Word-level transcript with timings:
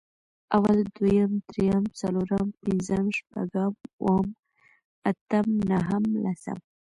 اول، 0.55 0.79
دويم، 0.97 1.31
درېيم، 1.49 1.83
څلورم، 1.99 2.47
پنځم، 2.61 3.05
شپږم، 3.17 3.73
اووم، 4.03 4.27
اتم، 5.09 5.47
نهم، 5.69 6.03
لسم 6.23 6.59